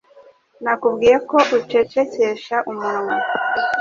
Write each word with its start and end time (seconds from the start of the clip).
Nakubwiye 0.63 1.17
ko 1.29 1.37
ucecekesha 1.57 2.55
umunwa. 2.71 3.15